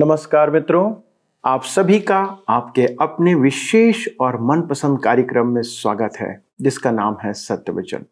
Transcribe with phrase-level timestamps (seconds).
[0.00, 0.94] नमस्कार मित्रों,
[1.44, 7.32] आप सभी का आपके अपने विशेष और मनपसंद कार्यक्रम में स्वागत है, जिसका नाम है
[7.32, 8.04] सत्य वचन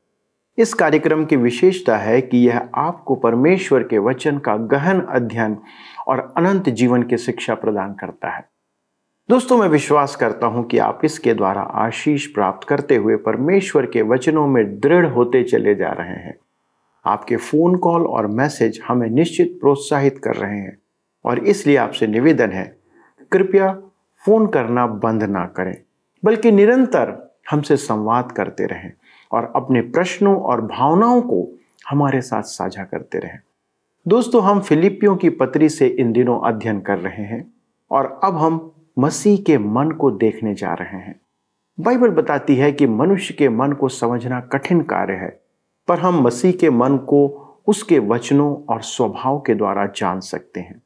[0.58, 5.56] इस कार्यक्रम की विशेषता है कि यह आपको परमेश्वर के वचन का गहन अध्ययन
[6.08, 8.44] और अनंत जीवन की शिक्षा प्रदान करता है।
[9.28, 14.02] दोस्तों, मैं विश्वास करता हूँ कि आप इसके द्वारा आशीष प्राप्त करते हुए परमेश्वर के
[14.02, 16.36] वचनों में दृढ़ होते चले जा रहे हैं।
[17.04, 20.76] आपके फ़ोन कॉल और मैसेज हमें निश्चित प्रोत्साहित कर रहे हैं।
[21.24, 22.78] और इसलिए आपसे निवेदन है,
[23.32, 23.72] कृपया
[24.24, 25.76] फ़ोन करना बंद ना करें,
[26.24, 28.92] बल्कि निरंतर हमसे संवाद करते रहें
[29.32, 31.46] और अपने प्रश्नों और भावनाओं को
[31.88, 33.38] हमारे साथ साझा करते रहें।
[34.08, 37.54] दोस्तों, हम फिलिपियों की पत्री से इन दिनों अध्ययन कर रहे हैं
[37.90, 41.20] और अब हम मसीह के मन को देखने जा रहे हैं।
[41.80, 45.40] बाइबल बताती है कि मनुष्य के मन को समझना कठिन कार्य है,
[45.88, 47.26] पर हम मसीह के मन को
[47.66, 50.82] उसके वचनों और स्वभाव के द्वारा जान सकते हैं।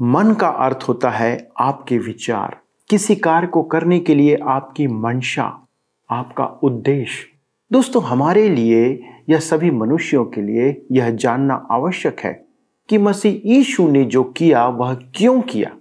[0.00, 2.56] मन का अर्थ होता है आपके विचार।
[2.88, 5.68] किसी कार्य को करने के लिए आपकी मंशा,
[6.10, 7.26] आपका उद्देश्य
[7.72, 12.44] दोस्तों, हमारे लिए या सभी मनुष्यों के लिए यह जानना आवश्यक है
[12.88, 15.76] कि मसीह यीशु ने जो किया, वह क्यों किया?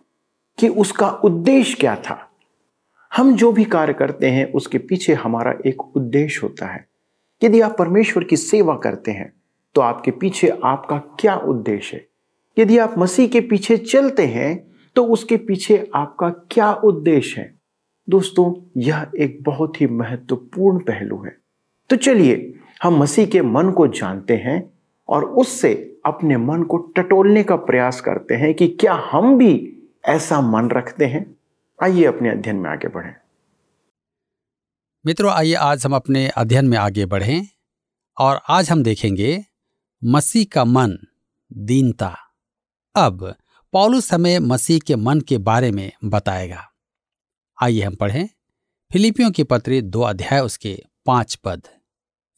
[0.60, 2.32] कि उसका उद्देश्य क्या था?
[3.18, 6.88] हम जो भी कार्य करते हैं, उसके पीछे हमारा एक उद्देश्य होता है।
[7.44, 9.34] यदि आप परमेश्वर की सेवा करते हैं
[9.76, 12.17] तो आपके पीछे आपका क्या उद्देश्य है?
[12.60, 17.60] यदि आप मसीह के पीछे चलते हैं तो उसके पीछे आपका क्या उद्देश्य है?
[18.10, 21.38] दोस्तों, यह एक बहुत ही महत्वपूर्ण पहलू है।
[21.90, 24.74] तो चलिए, हम मसीह के मन को जानते हैं
[25.10, 30.42] और उससे अपने मन को टटोलने का प्रयास करते हैं कि क्या हम भी ऐसा
[30.42, 31.36] मन रखते हैं?
[31.84, 33.16] आइए अपने अध्ययन में आगे बढ़ें।
[35.06, 37.48] मित्रों, आइए आज हम अपने अध्ययन में आगे बढ़ें
[38.20, 39.44] और आज हम देखेंगे
[40.04, 40.98] मसीह का मन
[41.54, 42.18] दीनता।
[42.98, 43.36] अब
[43.74, 46.64] पौलुस हमें मसीह के मन के बारे में बताएगा।
[47.64, 48.30] आइए हम पढ़ें।
[48.92, 51.68] फिलिपियों की पत्री दो अध्याय उसके पाँच पद।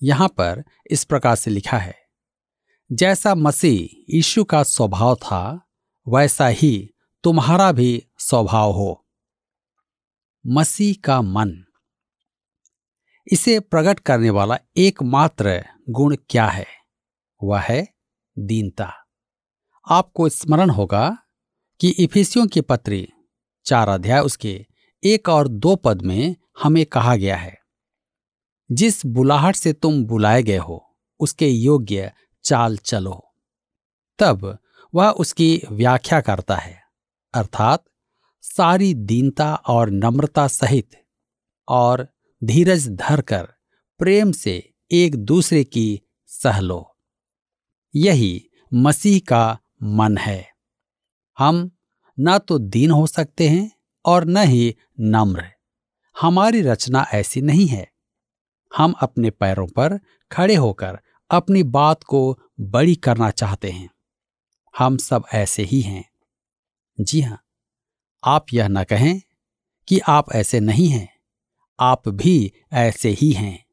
[0.04, 1.96] यहाँ पर इस प्रकार से लिखा है,
[2.92, 5.62] जैसा मसीह यीशु का स्वभाव था,
[6.08, 6.90] वैसा ही
[7.24, 9.08] तुम्हारा भी स्वभाव हो।
[10.48, 11.52] मसीह का मन।
[13.32, 16.68] इसे प्रकट करने वाला एकमात्र गुण क्या है?
[17.44, 17.88] वह है
[18.40, 18.94] दीनता।
[19.90, 21.18] आपको स्मरण होगा
[21.80, 23.08] कि इफिसियों की पत्री,
[23.66, 24.66] चार अध्याय उसके
[25.04, 27.58] एक और दो पद में हमें कहा गया है,
[28.70, 30.84] जिस बुलाहट से तुम बुलाए गए हो,
[31.20, 32.12] उसके योग्य
[32.46, 33.22] चाल चलो।
[34.20, 34.58] तब
[34.94, 36.82] वह उसकी व्याख्या करता है,
[37.34, 37.84] अर्थात
[38.44, 40.90] सारी दीनता और नम्रता सहित,
[41.68, 42.08] और
[42.42, 43.48] धीरज धरकर
[44.00, 44.54] प्रेम से
[44.92, 46.86] एक दूसरे की सहलो
[47.94, 50.52] यही मसीह का मन है।
[51.40, 51.72] हम
[52.20, 53.72] न तो दीन हो सकते हैं
[54.06, 55.52] और न ही नम्र।
[56.22, 57.92] हमारी रचना ऐसी नहीं है।
[58.78, 60.00] हम अपने पैरों पर
[60.32, 61.00] खड़े होकर
[61.32, 63.90] अपनी बात को बड़ी करना चाहते हैं।
[64.78, 66.10] हम सब ऐसे ही हैं।
[67.02, 67.44] जी हाँ,
[68.24, 69.22] आप यह न कहें
[69.88, 71.20] कि आप ऐसे नहीं हैं।
[71.80, 73.66] आप भी ऐसे ही हैं।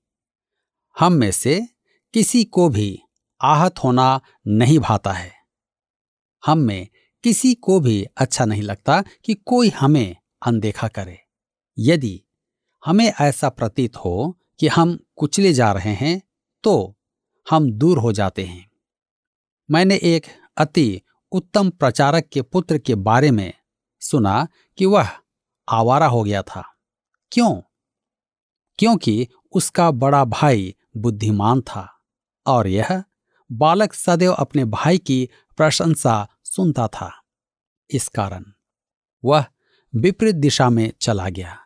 [0.98, 1.68] हम में से
[2.14, 3.02] किसी को भी
[3.40, 5.35] आहत होना नहीं भाता है।
[6.46, 6.88] हम में
[7.24, 10.16] किसी को भी अच्छा नहीं लगता कि कोई हमें
[10.46, 11.18] अनदेखा करे।
[11.78, 12.22] यदि
[12.86, 16.20] हमें ऐसा प्रतीत हो कि हम कुचले जा रहे हैं
[16.64, 16.96] तो
[17.50, 18.70] हम दूर हो जाते हैं।
[19.70, 20.26] मैंने एक
[20.56, 21.00] अति
[21.32, 23.52] उत्तम प्रचारक के पुत्र के बारे में
[24.00, 24.46] सुना
[24.78, 25.08] कि वह
[25.68, 26.64] आवारा हो गया था।
[27.32, 27.60] क्यों?
[28.78, 31.88] क्योंकि उसका बड़ा भाई बुद्धिमान था
[32.46, 33.02] और यह
[33.52, 37.22] बालक सदैव अपने भाई की प्रशंसा सुनता था।
[37.90, 38.44] इस कारण
[39.24, 39.46] वह
[39.94, 41.58] विपरीत दिशा में चला गया।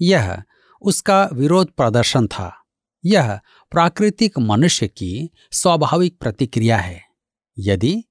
[0.00, 0.42] यह
[0.82, 2.64] उसका विरोध प्रदर्शन था।
[3.04, 3.40] यह
[3.70, 7.02] प्राकृतिक मनुष्य की स्वाभाविक प्रतिक्रिया है।
[7.58, 8.04] यदि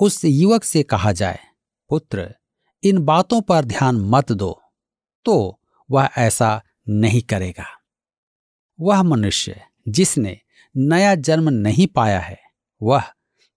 [0.00, 1.38] उस युवक से कहा जाए,
[1.88, 2.34] पुत्र,
[2.84, 4.62] इन बातों पर ध्यान मत दो।
[5.24, 5.60] तो
[5.90, 7.66] वह ऐसा नहीं करेगा।
[8.80, 10.40] वह मनुष्य जिसने
[10.76, 12.40] नया जन्म नहीं पाया है,
[12.82, 13.04] वह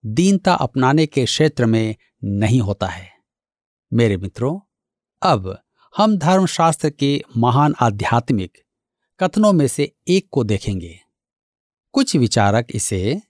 [0.06, 3.12] दीनता अपनाने के क्षेत्र में नहीं होता है।
[3.94, 4.60] मेरे मित्रों,
[5.22, 5.60] अब
[5.98, 8.57] हम धर्मशास्त्र के महान आध्यात्मिक
[9.19, 11.00] कथनों में से एक को देखेंगे।
[11.92, 13.22] कुछ विचारक इसे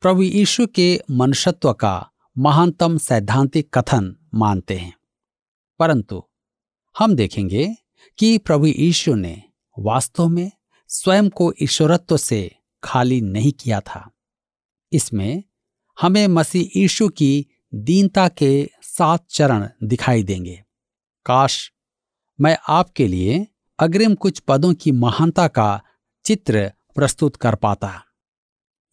[0.00, 4.98] प्रभु यीशु के मनुष्यत्व का महानतम सैद्धांतिक कथन मानते हैं।
[5.78, 6.24] परंतु
[6.98, 7.74] हम देखेंगे
[8.18, 9.42] कि प्रभु यीशु ने
[9.78, 10.52] वास्तव में
[10.88, 14.10] स्वयं को ईश्वरत्व से खाली नहीं किया था।
[14.92, 15.44] इसमें
[15.98, 20.62] हमें मसीह यीशु की दीनता के सात चरण दिखाई देंगे।
[21.26, 21.72] काश
[22.38, 23.46] मैं आपके लिए
[23.78, 25.82] अग्रिम कुछ पदों की महानता का
[26.24, 28.04] चित्र प्रस्तुत कर पाता,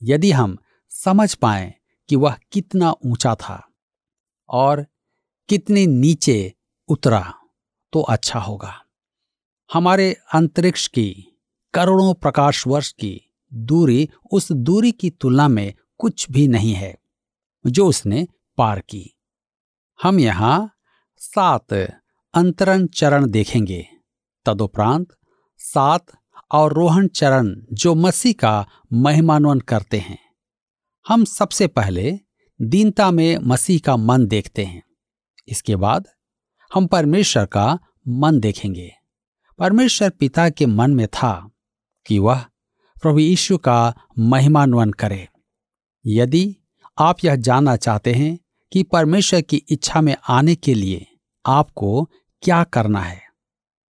[0.02, 0.58] यदि हम
[0.92, 1.74] समझ पाए
[2.10, 3.62] कि वह कितना ऊँचा था
[4.50, 4.86] और
[5.50, 6.54] कितने नीचे
[6.90, 7.34] उतरा
[7.94, 8.74] तो अच्छा होगा।
[9.70, 11.10] हमारे अंतरिक्ष की
[11.74, 13.20] करोड़ों प्रकाश वर्ष की
[13.52, 16.98] दूरी उस दूरी की तुलना में कुछ भी नहीं है,
[17.66, 18.28] जो उसने
[18.58, 19.18] पार की।
[20.04, 20.72] हम यहाँ
[21.18, 21.74] सात
[22.34, 23.88] अंतरण चरण देखेंगे।
[24.46, 25.08] तदुपरांत
[25.58, 26.06] सात
[26.52, 30.20] और रोहन चरण जो मसीह का महिमान्वन करते हैं।
[31.08, 32.20] हम सबसे पहले
[32.62, 34.84] दीनता में मसीह का मन देखते हैं।
[35.48, 36.08] इसके बाद
[36.74, 38.92] हम परमेश्वर का मन देखेंगे।
[39.60, 41.50] परमेश्वर पिता के मन में था
[42.06, 42.46] कि वह
[43.02, 45.28] प्रभु यीशु का महिमान्वन करे।
[46.06, 46.56] यदि
[46.98, 48.38] आप यह जानना चाहते हैं
[48.72, 51.06] कि परमेश्वर की इच्छा में आने के लिए
[51.46, 52.04] आपको
[52.44, 53.22] क्या करना है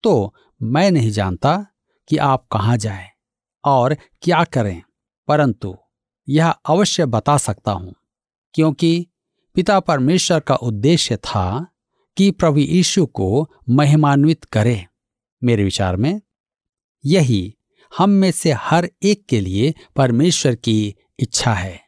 [0.05, 1.57] तो मैं नहीं जानता
[2.09, 3.09] कि आप कहाँ जाएँ
[3.65, 4.83] और क्या करें,
[5.29, 5.77] परंतु
[6.29, 7.95] यह अवश्य बता सकता हूँ,
[8.55, 9.07] क्योंकि
[9.57, 11.67] पिता परमेश्वर का उद्देश्य था
[12.17, 14.87] कि प्रभु यीशु को महिमान्वित करे।
[15.43, 16.21] मेरे विचार में
[17.05, 17.57] यही
[17.93, 21.81] हम में से हर एक के लिए परमेश्वर की इच्छा है।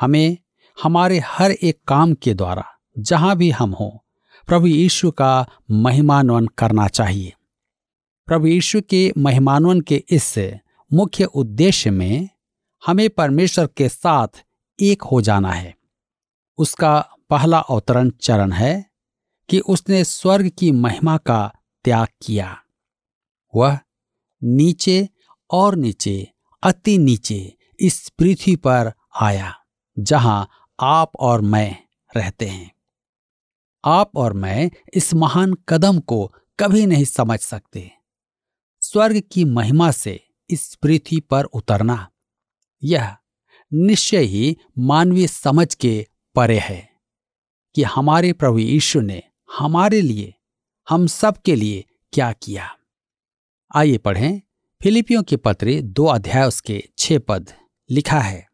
[0.00, 0.38] हमें
[0.82, 2.64] हमारे हर एक काम के द्वारा,
[2.98, 3.90] जहाँ भी हम हों,
[4.46, 7.32] प्रभु यीशु का महिमान्वन करना चाहिए।
[8.26, 10.38] प्रभु यीशु के महिमान्वन के इस
[10.92, 12.28] मुख्य उद्देश्य में
[12.86, 14.28] हमें परमेश्वर के साथ
[14.80, 15.76] एक हो जाना है।
[16.58, 18.90] उसका पहला अवतरण चरण है
[19.48, 21.52] कि उसने स्वर्ग की महिमा का
[21.84, 22.58] त्याग किया।
[23.54, 23.78] वह
[24.44, 25.08] नीचे
[25.50, 29.61] और नीचे, अति नीचे इस पृथ्वी पर आया।
[29.98, 30.48] जहाँ
[30.80, 31.76] आप और मैं
[32.16, 32.70] रहते हैं।
[33.84, 37.90] आप और मैं इस महान कदम को कभी नहीं समझ सकते।
[38.80, 42.08] स्वर्ग की महिमा से इस पृथ्वी पर उतरना,
[42.82, 43.16] यह
[43.72, 46.88] निश्चय ही मानवीय समझ के परे है
[47.74, 49.22] कि हमारे प्रभु यीशु ने
[49.58, 50.34] हमारे लिए,
[50.88, 52.76] हम सब के लिए क्या किया।
[53.74, 54.40] आइए पढ़ें
[54.82, 57.50] फिलिपियों के पत्र दो अध्याय उसके छह पद
[57.90, 58.51] लिखा है।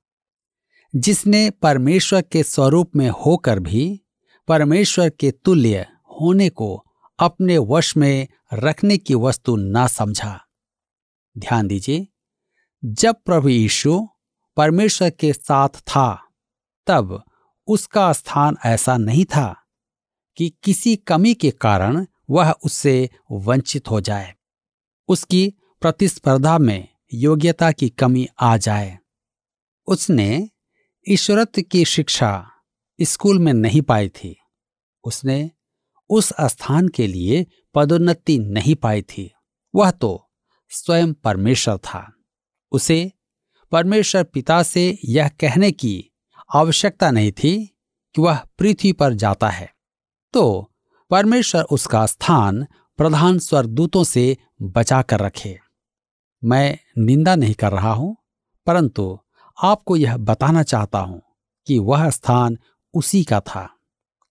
[0.97, 4.01] जिसने परमेश्वर के स्वरूप में होकर भी
[4.49, 5.87] परमेश्वर के तुल्य
[6.21, 6.85] होने को
[7.19, 10.41] अपने वश में रखने की वस्तु ना समझा।
[11.39, 12.09] ध्यान दीजिए,
[12.85, 14.09] जब प्रभु यीशु
[14.57, 16.29] परमेश्वर के साथ था,
[16.87, 17.23] तब
[17.67, 19.63] उसका स्थान ऐसा नहीं था
[20.37, 24.35] कि किसी कमी के कारण वह उससे वंचित हो जाए।
[25.09, 28.99] उसकी प्रतिस्पर्धा में योग्यता की कमी आ जाए।
[29.87, 30.51] उसने
[31.11, 32.51] ईश्वरत्व की शिक्षा
[33.03, 34.37] स्कूल में नहीं पाई थी।
[35.05, 35.51] उसने
[36.11, 39.35] उस स्थान के लिए पदोन्नति नहीं पाई थी।
[39.75, 40.31] वह तो
[40.69, 42.13] स्वयं परमेश्वर था।
[42.73, 43.13] उसे
[43.73, 46.11] परमेश्वर पिता से यह कहने की
[46.55, 47.67] आवश्यकता नहीं थी
[48.15, 49.75] कि वह पृथ्वी पर जाता है।
[50.33, 50.73] तो
[51.11, 55.59] परमेश्वर उसका स्थान प्रधान स्वर्गदूतों से बचा कर रखे।
[56.45, 58.17] मैं निंदा नहीं कर रहा हूँ,
[58.67, 59.19] परंतु
[59.59, 61.23] आपको यह बताना चाहता हूँ
[61.67, 62.59] कि वह स्थान
[62.95, 63.69] उसी का था,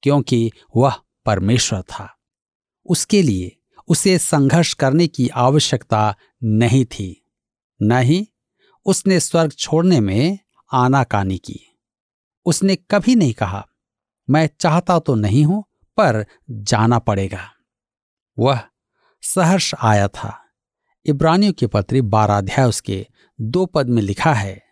[0.04, 2.10] क्योंकि वह परमेश्वर था।
[2.86, 3.56] उसके लिए
[3.88, 7.26] उसे संघर्ष करने की आवश्यकता नहीं थी,
[7.82, 8.28] न ही
[8.86, 10.40] उसने स्वर्ग छोड़ने में
[10.72, 11.60] आनाकानी की।
[12.46, 13.66] उसने कभी नहीं कहा,
[14.30, 15.64] मैं चाहता तो नहीं हूँ,
[15.98, 17.50] पर जाना पड़ेगा।
[18.38, 18.60] वह
[19.24, 20.38] सहर्ष आया था।
[21.06, 23.06] इब्रानियों की पत्री बाराध्याय उसके
[23.42, 24.67] दो पद में लिखा है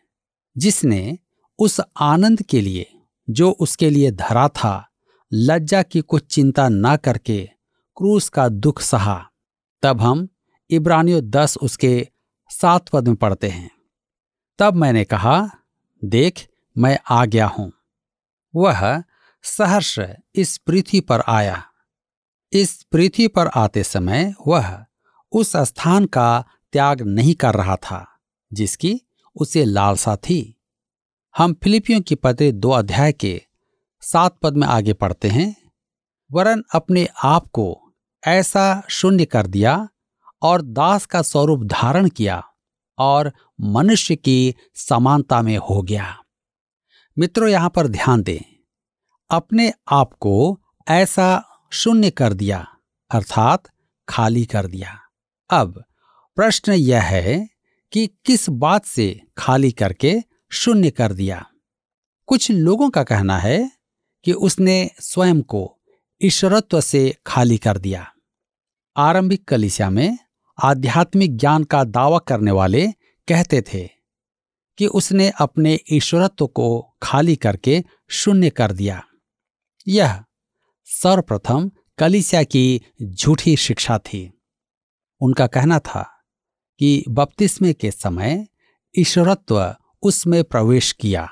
[0.57, 1.17] जिसने
[1.59, 2.93] उस आनंद के लिए,
[3.29, 4.89] जो उसके लिए धरा था,
[5.33, 7.49] लज्जा की कुछ चिंता न करके
[7.97, 9.29] क्रूस का दुख सहा।
[9.81, 10.27] तब हम
[10.69, 12.07] इब्रानियों दस उसके
[12.49, 13.71] सात पद में पढ़ते हैं।
[14.59, 15.49] तब मैंने कहा,
[16.03, 16.47] देख,
[16.77, 17.73] मैं आ गया हूँ।
[18.55, 19.03] वह
[19.43, 19.99] सहर्ष
[20.35, 21.63] इस पृथ्वी पर आया।
[22.53, 24.85] इस पृथ्वी पर आते समय वह
[25.31, 28.19] उस स्थान का त्याग नहीं कर रहा था,
[28.53, 29.01] जिसकी
[29.35, 30.61] उसे लालसा थी।
[31.37, 33.41] हम फिलिपियों की पत्र दो अध्याय के
[34.01, 35.55] सात पद में आगे पढ़ते हैं।
[36.31, 37.93] वरन अपने आप को
[38.27, 39.89] ऐसा शून्य कर दिया
[40.41, 42.43] और दास का स्वरूप धारण किया
[42.97, 46.17] और मनुष्य की समानता में हो गया।
[47.17, 48.55] मित्रों, यहाँ पर ध्यान दें।
[49.29, 52.67] अपने आप को ऐसा शून्य कर दिया,
[53.11, 53.63] अर्थात
[54.09, 54.99] खाली कर दिया।
[55.49, 55.83] अब
[56.35, 57.54] प्रश्न यह है
[57.91, 61.45] कि किस बात से खाली करके शून्य कर दिया।
[62.27, 63.71] कुछ लोगों का कहना है
[64.23, 65.79] कि उसने स्वयं को
[66.21, 68.11] ईश्वरत्व से खाली कर दिया।
[68.97, 70.17] आरंभिक कलिसिया में
[70.63, 72.87] आध्यात्मिक ज्ञान का दावा करने वाले
[73.27, 73.89] कहते थे
[74.77, 79.03] कि उसने अपने ईश्वरत्व को खाली करके शून्य कर दिया।
[79.87, 80.23] यह
[80.85, 84.41] सर्वप्रथम कलिसिया की झूठी शिक्षा थी।
[85.21, 86.14] उनका कहना था
[86.79, 88.47] कि बपतिस्मे के समय
[88.95, 91.27] ईश्वरत्व उसमें प्रवेश किया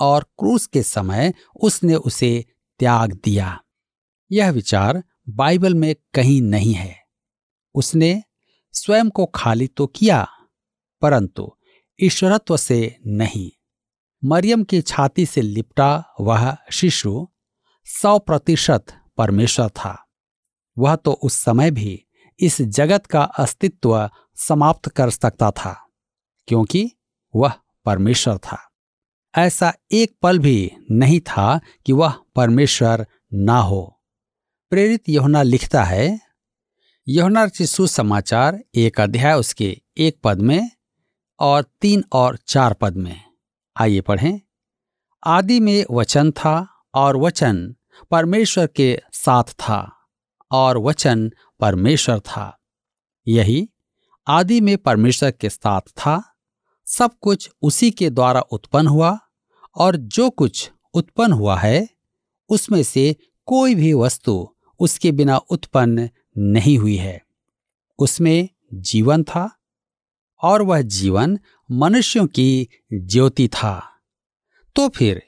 [0.00, 1.32] और क्रूस के समय
[1.62, 2.44] उसने उसे
[2.80, 3.60] त्याग दिया।
[4.30, 6.96] यह विचार बाइबल में कहीं नहीं है।
[7.74, 8.22] उसने
[8.74, 10.26] स्वयं को खाली तो किया,
[11.02, 11.50] परंतु
[11.98, 13.50] ईश्वरत्व से नहीं।
[14.22, 17.28] मरियम की छाती से लिपटा वह शिशु
[17.86, 18.84] सौ प्रतिशत
[19.16, 19.96] परमेश्वर था।
[20.78, 22.04] वह तो उस समय भी
[22.40, 25.88] इस जगत का अस्तित्व समाप्त कर सकता था,
[26.48, 26.92] क्योंकि
[27.34, 27.52] वह
[27.84, 28.70] परमेश्वर था।
[29.36, 34.00] ऐसा एक पल भी नहीं था कि वह परमेश्वर ना हो।
[34.70, 36.20] प्रेरित यहुना लिखता है
[37.08, 40.70] यहुना सुसमाचार एक अध्याय उसके एक पद में
[41.40, 43.22] और तीन और चार पद में।
[43.76, 44.40] आइए पढ़ें।
[45.26, 47.74] आदि में वचन था और वचन
[48.10, 49.96] परमेश्वर के साथ था
[50.50, 52.60] और वचन परमेश्वर था।
[53.28, 53.70] यही
[54.26, 56.34] आदि में परमेश्वर के साथ था,
[56.86, 59.18] सब कुछ उसी के द्वारा उत्पन्न हुआ
[59.76, 61.88] और जो कुछ उत्पन्न हुआ है,
[62.48, 63.16] उसमें से
[63.46, 67.22] कोई भी वस्तु उसके बिना उत्पन्न नहीं हुई है।
[67.98, 69.58] उसमें जीवन था
[70.42, 71.38] और वह जीवन
[71.70, 73.90] मनुष्यों की ज्योति था।
[74.76, 75.22] तो फिर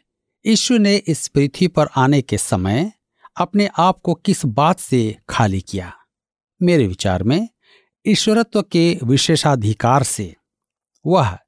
[0.46, 2.92] ईश्वर ने इस पृथ्वी पर आने के समय
[3.36, 5.92] अपने आप को किस बात से खाली किया?
[6.62, 7.48] मेरे विचार में
[8.08, 10.36] ईश्वरत्व के विशेषाधिकार से,
[11.06, 11.38] वह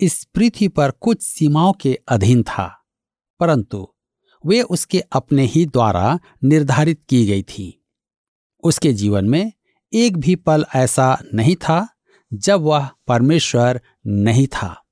[0.00, 2.84] इस पृथ्वी पर कुछ सीमाओं के अधीन था,
[3.40, 3.94] परंतु
[4.46, 7.84] वे उसके अपने ही द्वारा निर्धारित की गई थी।
[8.62, 9.52] उसके जीवन में
[9.92, 11.88] एक भी पल ऐसा नहीं था
[12.32, 14.84] जब वह परमेश्वर नहीं था।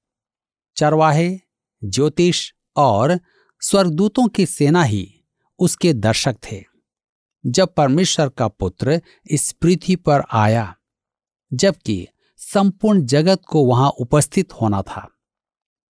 [0.77, 1.41] चरवाहे,
[1.85, 3.21] ज्योतिष और
[3.61, 5.21] स्वर्गदूतों की सेना ही
[5.59, 6.65] उसके दर्शक थे।
[7.47, 9.01] जब परमेश्वर का पुत्र
[9.31, 10.77] इस पृथ्वी पर आया
[11.57, 15.11] जबकि संपूर्ण जगत को वहाँ उपस्थित होना था।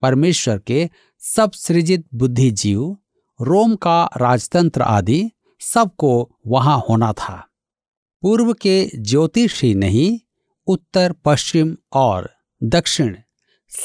[0.02, 2.96] परमेश्वर के सब सृजित बुद्धिजीव,
[3.40, 5.30] रोम का राजतंत्र आदि
[5.60, 7.48] सबको वहाँ होना था।
[8.22, 10.20] पूर्व के ज्योतिष ही नहीं,
[10.66, 12.30] उत्तर, पश्चिम और
[12.62, 13.16] दक्षिण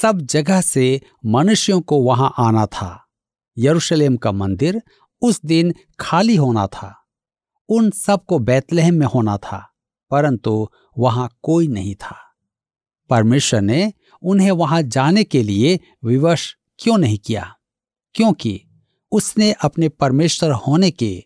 [0.01, 3.07] सब जगह से मनुष्यों को वहाँ आना था।
[3.57, 4.81] यरूशलेम का मंदिर
[5.21, 7.07] उस दिन खाली होना था।
[7.69, 9.69] उन सबको बैतलहम में होना था।
[10.12, 12.16] परंतु वहाँ कोई नहीं था।
[13.10, 17.56] परमेश्वर ने उन्हें वहाँ जाने के लिए विवश क्यों नहीं किया?
[18.16, 18.62] क्योंकि
[19.12, 21.24] उसने अपने परमेश्वर होने के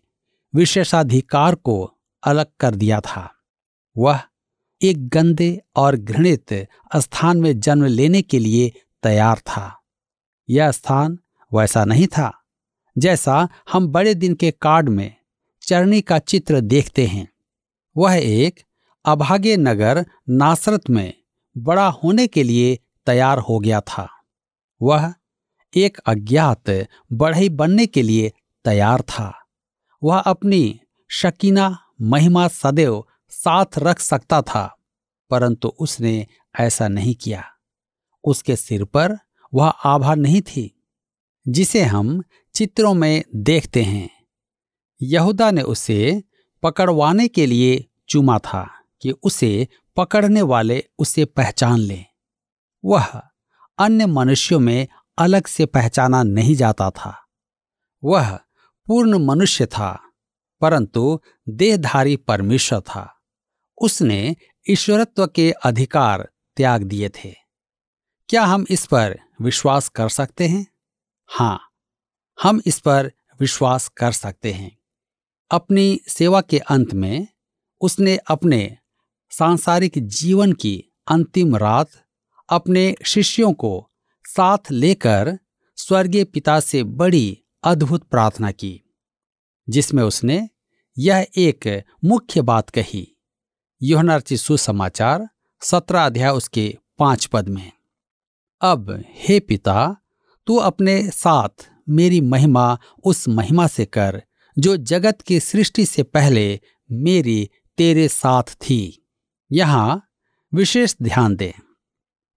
[0.54, 3.30] विशेषाधिकार को अलग कर दिया था।
[3.96, 4.20] वह
[4.82, 6.52] एक गंदे और घृणित
[6.96, 8.72] स्थान में जन्म लेने के लिए
[9.02, 9.80] तैयार था।
[10.48, 11.18] यह स्थान
[11.52, 12.32] वैसा नहीं था,
[12.98, 15.14] जैसा हम बड़े दिन के कार्ड में
[15.62, 17.28] चरणी का चित्र देखते हैं।
[17.96, 18.60] वह एक
[19.04, 21.14] अभागे नगर नासरत में
[21.58, 24.08] बड़ा होने के लिए तैयार हो गया था।
[24.82, 25.14] वह
[25.76, 28.32] एक अज्ञात बढ़ई बनने के लिए
[28.64, 29.46] तैयार था।
[30.02, 30.80] वह अपनी
[31.10, 34.76] शकीना महिमा सदैव साथ रख सकता था,
[35.30, 36.26] परंतु उसने
[36.60, 37.44] ऐसा नहीं किया।
[38.24, 39.18] उसके सिर पर
[39.54, 40.84] वह आभा नहीं थी,
[41.48, 42.22] जिसे हम
[42.54, 44.10] चित्रों में देखते हैं।
[45.02, 46.22] यहूदा ने उसे
[46.62, 52.04] पकड़वाने के लिए चुमा था। कि उसे पकड़ने वाले उसे पहचान लें।
[52.84, 53.22] वह
[53.78, 57.26] अन्य मनुष्यों में अलग से पहचाना नहीं जाता था।
[58.04, 58.36] वह
[58.86, 60.12] पूर्ण मनुष्य था,
[60.60, 63.22] परंतु देहधारी परमेश्वर था।
[63.82, 64.36] उसने
[64.70, 67.34] ईश्वरत्व के अधिकार त्याग दिए थे।
[68.28, 70.66] क्या हम इस पर विश्वास कर सकते हैं?
[71.26, 71.60] हाँ
[72.42, 74.78] हम इस पर विश्वास कर सकते हैं।
[75.50, 77.28] अपनी सेवा के अंत में
[77.80, 78.78] उसने अपने
[79.30, 81.90] सांसारिक जीवन की अंतिम रात
[82.48, 83.90] अपने शिष्यों को
[84.24, 85.38] साथ लेकर
[85.76, 88.80] स्वर्गीय पिता से बड़ी अद्भुत प्रार्थना की,
[89.68, 90.48] जिसमें उसने
[90.98, 93.08] यह एक मुख्य बात कही।
[93.82, 95.28] योहनार्ची सुसमाचार,
[95.62, 97.72] सत्रह अध्याय उसके पाँच पद में।
[98.60, 99.96] अब हे पिता,
[100.46, 104.22] तू अपने साथ मेरी महिमा उस महिमा से कर,
[104.58, 106.60] जो जगत की सृष्टि से पहले
[106.92, 109.03] मेरी तेरे साथ थी।
[109.54, 110.02] यहाँ
[110.52, 111.52] विशेष ध्यान दे।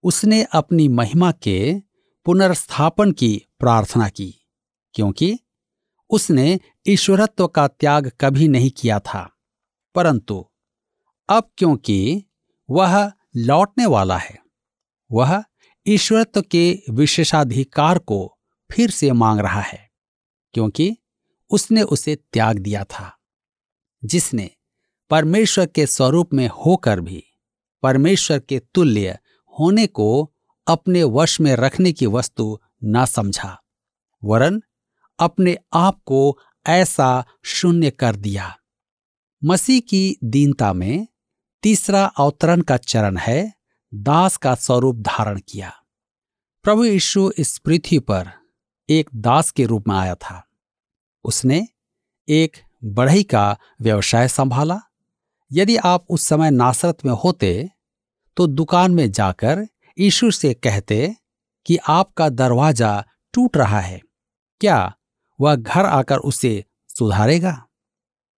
[0.03, 1.79] उसने अपनी महिमा के
[2.25, 4.33] पुनर्स्थापन की प्रार्थना की,
[4.95, 5.39] क्योंकि
[6.09, 9.29] उसने ईश्वरत्व का त्याग कभी नहीं किया था।
[9.95, 10.45] परंतु
[11.29, 12.23] अब क्योंकि
[12.69, 14.37] वह लौटने वाला है,
[15.11, 15.43] वह
[15.85, 18.37] ईश्वरत्व के विशेषाधिकार को
[18.71, 19.89] फिर से मांग रहा है,
[20.53, 20.97] क्योंकि
[21.49, 23.11] उसने उसे त्याग दिया था,
[24.03, 24.49] जिसने
[25.09, 27.23] परमेश्वर के स्वरूप में होकर भी,
[27.81, 29.17] परमेश्वर के तुल्य
[29.59, 30.33] होने को
[30.67, 33.63] अपने वश में रखने की वस्तु न समझा।
[34.23, 34.63] वरन
[35.19, 36.37] अपने आप को
[36.67, 38.57] ऐसा शून्य कर दिया।
[39.43, 41.07] मसीह की दीनता में
[41.63, 43.53] तीसरा अवतरण का चरण है,
[43.93, 45.73] दास का स्वरूप धारण किया।
[46.63, 48.31] प्रभु यीशु इस पृथ्वी पर
[48.89, 50.47] एक दास के रूप में आया था।
[51.23, 51.67] उसने
[52.29, 54.81] एक बढ़ई का व्यवसाय संभाला।
[55.51, 57.69] यदि आप उस समय नासरत में होते
[58.37, 59.65] तो दुकान में जाकर
[59.97, 61.15] यीशु से कहते
[61.65, 63.99] कि आपका दरवाज़ा टूट रहा है,
[64.61, 64.93] क्या
[65.39, 67.61] वह घर आकर उसे सुधारेगा?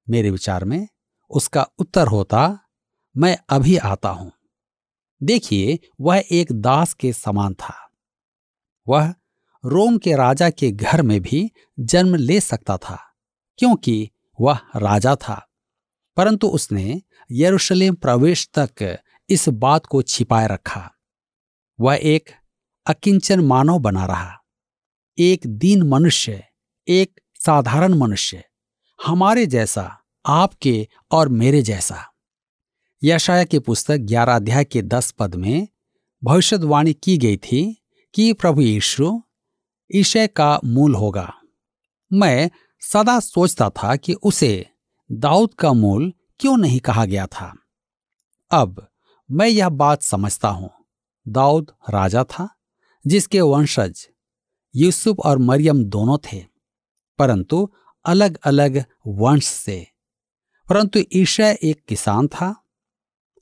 [0.07, 0.87] मेरे विचार में
[1.31, 2.59] उसका उत्तर होता,
[3.15, 4.31] मैं अभी आता हूँ।
[5.21, 7.75] देखिए, वह एक दास के समान था।
[8.87, 9.13] वह
[9.63, 12.97] रोम के राजा के घर में भी जन्म ले सकता था,
[13.59, 15.45] क्योंकि वह राजा था।
[16.15, 17.01] परंतु उसने
[17.31, 18.97] यरूशलेम प्रवेश तक
[19.29, 20.91] इस बात को छिपाए रखा।
[21.79, 22.29] वह एक
[22.85, 24.35] अकिंचन मानव बना रहा।
[25.17, 26.43] एक दीन मनुष्य,
[26.87, 28.43] एक साधारण मनुष्य,
[29.05, 32.05] हमारे जैसा, आपके और मेरे जैसा।
[33.03, 35.67] यशाया की पुस्तक ग्यारह अध्याय के दस पद में
[36.23, 39.23] भविष्यवाणी की गई थी कि प्रभु यीशु
[39.95, 41.33] ईशय का मूल होगा।
[42.13, 42.49] मैं
[42.81, 44.65] सदा सोचता था कि उसे
[45.11, 47.57] दाऊद का मूल क्यों नहीं कहा गया था?
[48.51, 48.87] अब
[49.31, 50.71] मैं यह बात समझता हूँ।
[51.27, 52.55] दाऊद राजा था,
[53.07, 54.09] जिसके वंशज
[54.75, 56.45] यूसुफ और मरियम दोनों थे,
[57.17, 57.73] परंतु
[58.05, 59.87] अलग अलग वंश से।
[60.69, 62.63] परंतु ईशय एक किसान था।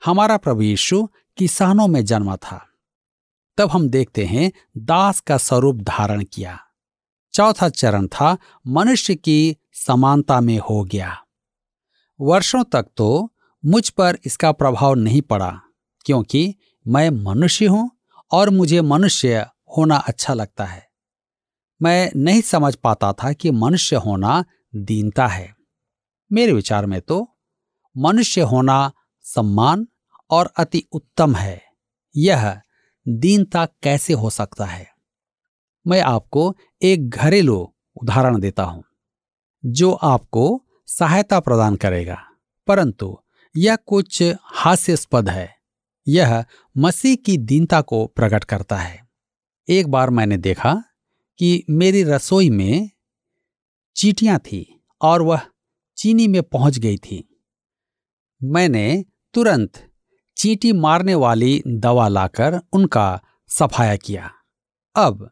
[0.05, 2.67] हमारा प्रभु यीशु किसानों में जन्मा था।
[3.57, 6.59] तब हम देखते हैं दास का स्वरूप धारण किया।
[7.33, 8.37] चौथा चरण था
[8.67, 11.23] मनुष्य की समानता में हो गया।
[12.19, 13.29] वर्षों तक तो
[13.63, 15.49] मुझ पर इसका प्रभाव नहीं पड़ा,
[16.05, 17.89] क्योंकि मैं मनुष्य हूँ
[18.31, 19.45] और मुझे मनुष्य
[19.77, 20.85] होना अच्छा लगता है।
[21.81, 24.43] मैं नहीं समझ पाता था कि मनुष्य होना
[24.75, 25.53] दीनता है।
[26.31, 27.27] मेरे विचार में तो
[27.95, 28.91] मनुष्य होना
[29.25, 29.87] सम्मान
[30.29, 31.61] और अति उत्तम है।
[32.15, 32.61] यह
[33.05, 34.87] दीनता कैसे हो सकता है?
[35.85, 37.57] मैं आपको एक घरेलू
[38.01, 38.83] उदाहरण देता हूँ,
[39.63, 42.17] जो आपको सहायता प्रदान करेगा।
[42.67, 43.17] परंतु
[43.57, 45.55] यह कुछ हास्यास्पद है।
[46.07, 46.45] यह
[46.77, 49.07] मसीह की दीनता को प्रकट करता है।
[49.69, 50.83] एक बार मैंने देखा
[51.39, 52.89] कि मेरी रसोई में
[53.95, 55.41] चीटियाँ थी और वह
[55.97, 57.39] चीनी में पहुँच गई थी।
[58.43, 59.91] मैंने तुरंत
[60.37, 64.31] चींटी मारने वाली दवा लाकर उनका सफाया किया।
[64.95, 65.29] अब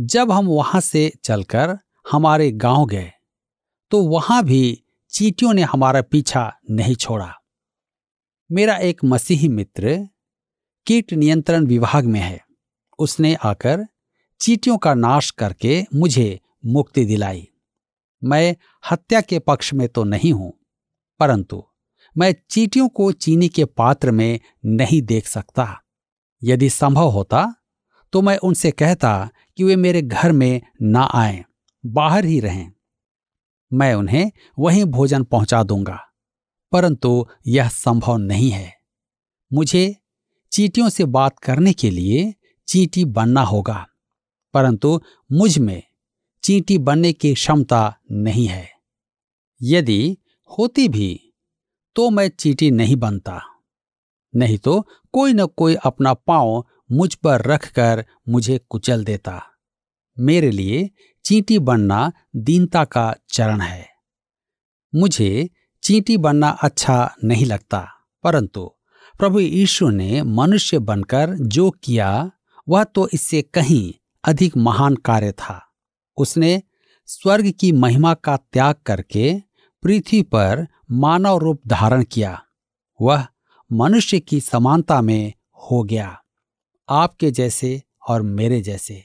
[0.00, 1.78] जब हम वहाँ से चलकर
[2.12, 3.12] हमारे गाँव गए
[3.90, 4.82] तो वहाँ भी
[5.12, 7.32] चीटियों ने हमारा पीछा नहीं छोड़ा।
[8.50, 9.96] मेरा एक मसीही मित्र
[10.86, 12.40] कीट नियंत्रण विभाग में है।
[12.98, 13.84] उसने आकर
[14.40, 17.46] चीटियों का नाश करके मुझे मुक्ति दिलाई।
[18.22, 20.52] मैं हत्या के पक्ष में तो नहीं हूँ,
[21.20, 21.62] परंतु
[22.16, 25.68] मैं चीटियों को चीनी के पात्र में नहीं देख सकता।
[26.42, 27.46] यदि संभव होता
[28.12, 31.44] तो मैं उनसे कहता कि वे मेरे घर में ना आए,
[31.84, 32.70] बाहर ही रहें।
[33.72, 35.98] मैं उन्हें वहीं भोजन पहुँचा दूँगा।
[36.72, 38.72] परंतु यह संभव नहीं है।
[39.52, 39.96] मुझे
[40.52, 42.34] चीटियों से बात करने के लिए
[42.68, 43.86] चीटी बनना होगा,
[44.54, 45.00] परंतु
[45.32, 45.82] मुझमें
[46.42, 48.68] चींटी बनने की क्षमता नहीं है।
[49.60, 50.16] यदि
[50.50, 51.32] होती भी
[51.96, 53.40] तो मैं चींटी नहीं बनता।
[54.34, 54.80] नहीं तो
[55.12, 59.42] कोई न कोई अपना पाँव मुझ पर रखकर मुझे कुचल देता।
[60.16, 60.90] मेरे लिए
[61.24, 63.88] चींटी बनना दीनता का चरण है।
[64.92, 65.48] मुझे
[65.82, 67.86] चींटी बनना अच्छा नहीं लगता,
[68.24, 68.66] परंतु
[69.14, 72.30] प्रभु यीशु ने मनुष्य बनकर जो किया,
[72.68, 73.92] वह तो इससे कहीं
[74.24, 75.60] अधिक महान कार्य था।
[76.18, 76.62] उसने
[77.08, 79.32] स्वर्ग की महिमा का त्याग करके
[79.82, 82.40] पृथ्वी पर मानव रूप धारण किया।
[83.00, 83.26] वह
[83.70, 85.32] मनुष्य की समानता में
[85.62, 86.18] हो गया,
[86.88, 89.02] आपके जैसे और मेरे जैसे,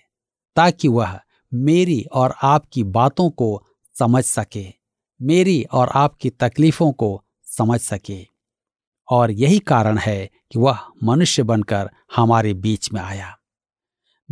[0.56, 1.20] ताकि वह
[1.54, 3.64] मेरी और आपकी बातों को
[4.00, 4.74] समझ सके,
[5.22, 8.28] मेरी और आपकी तकलीफों को समझ सके।
[9.12, 13.38] और यही कारण है कि वह मनुष्य बनकर हमारे बीच में आया।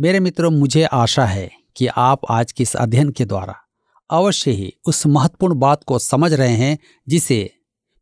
[0.00, 3.56] मेरे मित्रों, मुझे आशा है कि आप आज के इस अध्ययन के द्वारा
[4.10, 7.58] अवश्य ही उस महत्वपूर्ण बात को समझ रहे हैं, जिसे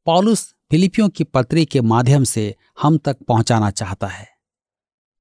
[0.07, 4.29] पॉलुस फिलिपियों की पत्री के माध्यम से हम तक पहुंचाना चाहता है।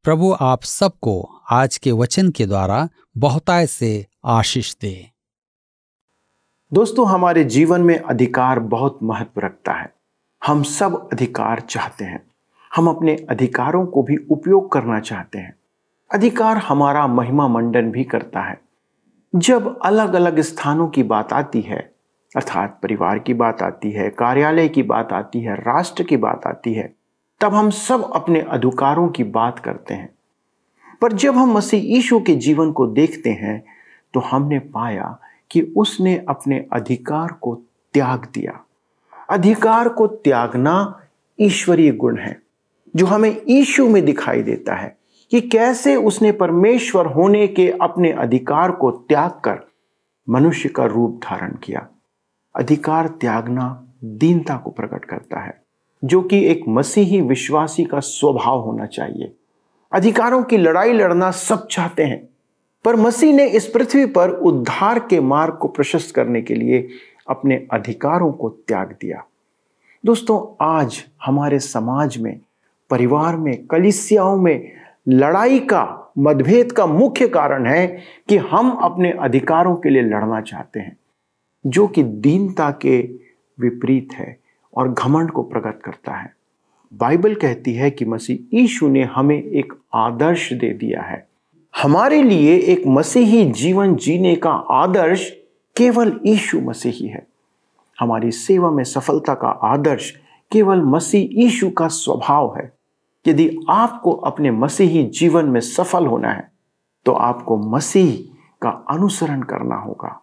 [0.03, 5.12] प्रभु, आप सबको आज के वचन के द्वारा बहुतायत से आशीष दे।
[6.73, 9.93] दोस्तों, हमारे जीवन में अधिकार बहुत महत्व रखता है।
[10.47, 12.32] हम सब अधिकार चाहते हैं।
[12.76, 15.56] हम अपने अधिकारों को भी उपयोग करना चाहते हैं।
[16.13, 18.62] अधिकार हमारा महिमा मंडन भी करता है।
[19.36, 21.95] जब अलग अलग स्थानों की बात आती है,
[22.36, 26.73] अर्थात परिवार की बात आती है, कार्यालय की बात आती है, राष्ट्र की बात आती
[26.73, 26.95] है,
[27.41, 30.12] तब हम सब अपने अधिकारों की बात करते हैं।
[31.04, 33.63] पर जब हम मसीह यीशु के जीवन को देखते हैं
[34.13, 35.18] तो हमने पाया
[35.52, 37.56] कि उसने अपने अधिकार को
[37.94, 38.60] त्याग दिया।
[39.30, 40.76] अधिकार को त्यागना
[41.39, 42.42] ईश्वरीय गुण है,
[42.96, 44.96] जो हमें ईशु में दिखाई देता है
[45.32, 49.60] कि कैसे उसने परमेश्वर होने के अपने अधिकार को त्याग कर
[50.28, 51.88] मनुष्य का रूप धारण किया।
[52.56, 53.68] अधिकार त्यागना
[54.04, 55.62] दीनता को प्रकट करता है,
[56.04, 59.36] जो कि एक मसीही विश्वासी का स्वभाव होना चाहिए।
[59.93, 62.29] अधिकारों की लड़ाई लड़ना सब चाहते हैं,
[62.86, 66.88] पर मसीह ने इस पृथ्वी पर उद्धार के मार्ग को प्रशस्त करने के लिए
[67.29, 69.23] अपने अधिकारों को त्याग दिया।
[70.06, 72.39] दोस्तों, आज हमारे समाज में,
[72.89, 74.71] परिवार में, कलिसियाओं में
[75.08, 77.88] लड़ाई का, मतभेद का मुख्य कारण है
[78.29, 80.97] कि हम अपने अधिकारों के लिए लड़ना चाहते हैं,
[81.65, 83.01] जो कि दीनता के
[83.60, 84.38] विपरीत है
[84.73, 86.34] और घमंड को प्रकट करता है।
[86.93, 91.27] बाइबल कहती है कि मसीह ईशु ने हमें एक आदर्श दे दिया है।
[91.73, 95.29] हमारे लिए एक मसीही जीवन जीने का आदर्श
[95.75, 97.25] केवल ईशु मसीही है
[97.99, 100.12] हमारी सेवा में सफलता का आदर्श
[100.51, 102.71] केवल मसीह ईशु का स्वभाव है।
[103.25, 106.51] यदि आपको अपने मसीही जीवन में सफल होना है
[107.06, 108.13] तो आपको मसीह
[108.62, 110.19] का अनुसरण करना होगा।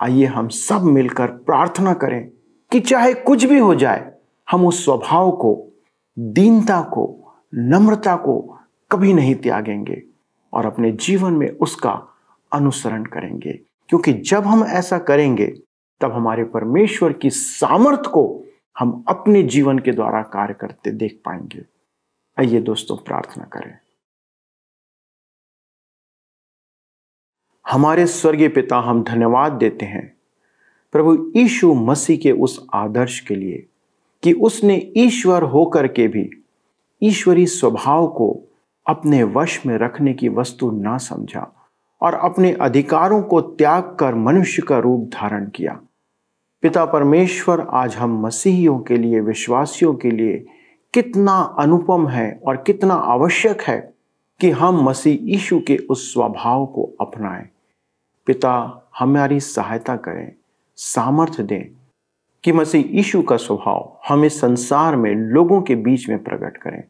[0.00, 2.30] आइए हम सब मिलकर प्रार्थना करें
[2.72, 4.10] कि चाहे कुछ भी हो जाए,
[4.48, 5.71] हम उस स्वभाव को
[6.18, 8.58] दीनता को, नम्रता को
[8.92, 10.02] कभी नहीं त्यागेंगे
[10.52, 12.08] और अपने जीवन में उसका
[12.52, 13.52] अनुसरण करेंगे।
[13.88, 15.46] क्योंकि जब हम ऐसा करेंगे,
[16.00, 18.44] तब हमारे परमेश्वर की सामर्थ को
[18.78, 21.64] हम अपने जीवन के द्वारा कार्य करते देख पाएँगे।
[22.38, 23.78] आइए दोस्तों, प्रार्थना करें।
[27.70, 30.16] हमारे स्वर्गीय पिता, हम धन्यवाद देते हैं।
[30.92, 33.68] प्रभु यीशु मसीह के उस आदर्श के लिए
[34.22, 36.30] कि उसने ईश्वर होकर के भी
[37.02, 38.42] ईश्वरी स्वभाव को
[38.86, 41.68] अपने वश में रखने की वस्तु ना समझा
[42.02, 45.80] और अपने अधिकारों को त्याग कर मनुष्य का रूप धारण किया।
[46.62, 50.46] पिता परमेश्वर, आज हम मसीहियों के लिए, विश्वासियों के लिए
[50.94, 53.94] कितना अनुपम है और कितना आवश्यक है
[54.40, 57.48] कि हम मसीह यीशु के उस स्वभाव को अपनाएँ।
[58.26, 60.32] पिता, हमारी सहायता करें,
[60.76, 61.81] सामर्थ्य दें
[62.44, 66.84] कि मसीह यीशु का स्वभाव हमें संसार में लोगों के बीच में प्रकट करें।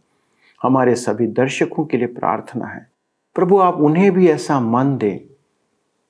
[0.63, 2.91] हमारे सभी दर्शकों के लिए प्रार्थना है।
[3.35, 5.19] प्रभु, आप उन्हें भी ऐसा मन दें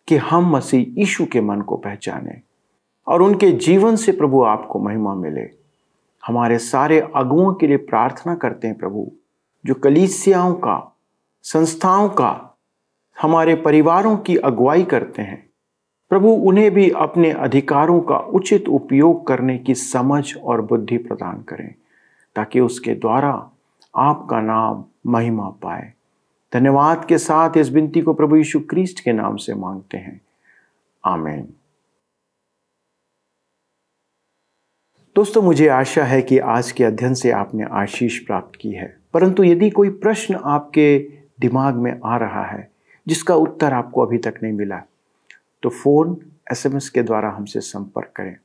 [0.08, 2.40] कि हम मसीह यीशु के मन को पहचानें
[3.06, 5.50] और उनके जीवन से प्रभु आपको महिमा मिले।
[6.26, 9.12] हमारे सारे अगुओं के लिए प्रार्थना करते हैं प्रभु,
[9.66, 10.96] जो कलीसियाओं का,
[11.42, 12.58] संस्थाओं का,
[13.22, 15.51] हमारे परिवारों की अगुवाई करते हैं।
[16.12, 21.74] प्रभु, उन्हें भी अपने अधिकारों का उचित उपयोग करने की समझ और बुद्धि प्रदान करें,
[22.36, 23.50] ताकि उसके द्वारा
[23.96, 25.92] आपका नाम महिमा पाए।
[26.52, 30.20] धन्यवाद के साथ इस विनती को प्रभु यीशु क्रिस्ट के नाम से मांगते हैं।
[31.04, 31.54] आमेन।
[35.16, 39.44] दोस्तों, मुझे आशा है कि आज के अध्ययन से आपने आशीष प्राप्त की है, परंतु
[39.44, 40.98] यदि कोई प्रश्न आपके
[41.40, 42.70] दिमाग में आ रहा है,
[43.06, 44.82] जिसका उत्तर आपको अभी तक नहीं मिला
[45.62, 46.20] तो फ़ोन
[46.52, 48.36] एसएमएस के द्वारा हमसे संपर्क करें।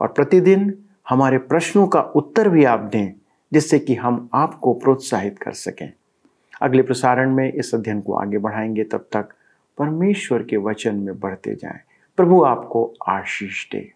[0.00, 3.12] और प्रतिदिन हमारे प्रश्नों का उत्तर भी आप दें,
[3.52, 5.92] जिससे कि हम आपको प्रोत्साहित कर सकें।
[6.62, 9.28] अगले प्रसारण में इस अध्ययन को आगे बढ़ाएँगे, तब तक
[9.78, 11.80] परमेश्वर के वचन में बढ़ते जाएँ।
[12.16, 13.92] प्रभु आपको आशीष दे।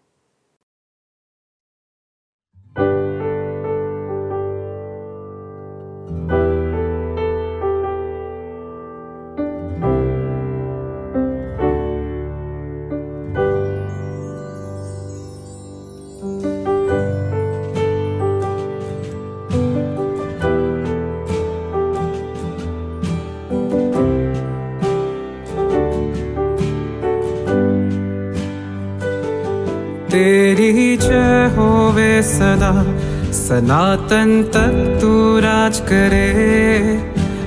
[30.14, 32.85] तेरी जय होवे सदा।
[33.33, 36.29] सनातन तक तू राज करे।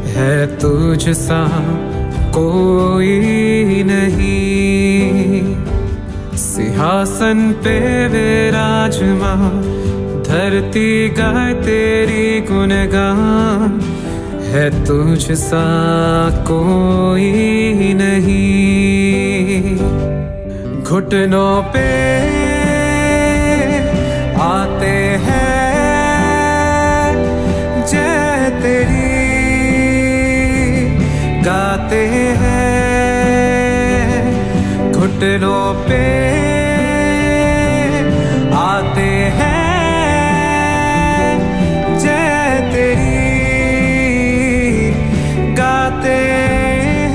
[0.08, 1.48] है तुझ सा
[2.30, 3.20] कोई
[3.84, 5.56] नहीं।
[6.38, 9.36] सिंहासन पे विराजमा
[10.24, 13.82] धरती गाय तेरी गुनगान
[14.44, 15.66] है तुझ सा
[16.30, 17.32] कोई
[17.94, 19.76] नहीं।
[20.84, 22.27] घुटनों पे
[25.18, 27.14] हैं।
[27.86, 29.08] जय तेरी,
[31.42, 32.02] गाते
[32.42, 32.58] हैं।
[34.92, 36.04] घुटनों पे
[38.58, 39.64] आते हैं।
[42.00, 43.24] जय तेरी,
[45.54, 46.20] गाते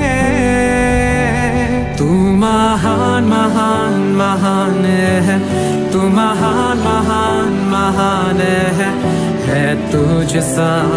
[0.01, 2.07] हैं। तू
[2.43, 5.37] महान महान महान है।
[5.91, 7.32] तू महान महान
[10.33, 10.89] तुझ सा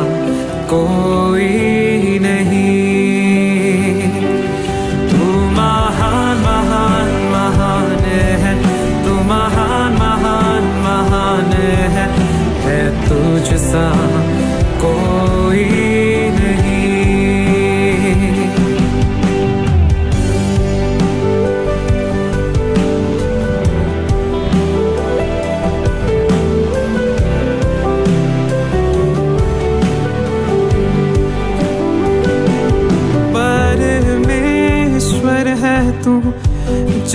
[0.66, 3.92] कोई नहीं।
[5.08, 8.54] तू महान महान महान है।
[9.04, 12.06] तू महान महान महान है।
[12.60, 13.60] है तुझ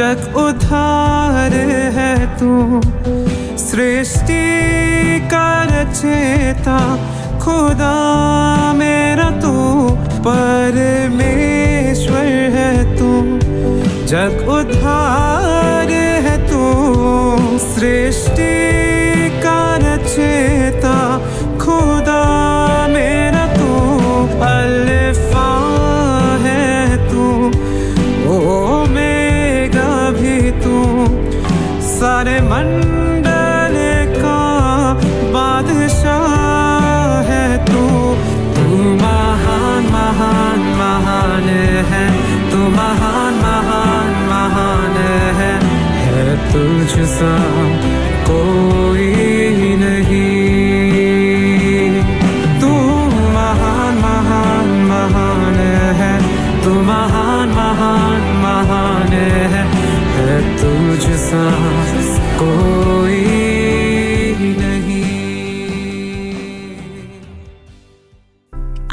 [0.02, 1.52] जग उधार
[1.94, 2.82] है तू।
[3.58, 7.00] सृष्टि का रचेता,
[7.40, 13.40] खुदा मेरा तू। परमेश्वर है तू।
[14.08, 20.81] जग उधार है तू। सृष्टि का रचेता
[32.22, 33.76] सारे मंडल
[34.22, 34.40] का
[35.34, 37.86] बादशाह है तू।
[38.56, 41.50] तू महान महान महान
[41.90, 42.06] है।
[42.52, 44.96] तू महान महान महान
[45.40, 45.56] है।
[46.06, 47.34] है तुझ सा
[48.24, 49.16] कोई
[49.76, 50.22] नहीं।
[52.62, 52.72] तू
[53.32, 55.56] महान महान महान
[56.02, 56.14] है।
[56.64, 61.72] तू महान महान महान है। है तुझ सा